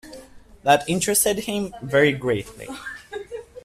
[0.63, 2.67] That interested him very greatly.